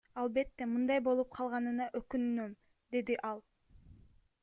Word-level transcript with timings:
Албетте, 0.19 0.67
мындай 0.71 1.03
болуп 1.09 1.29
калганына 1.37 1.89
өкүнөм,— 2.01 2.59
деди 2.97 3.23
ал. 3.33 3.47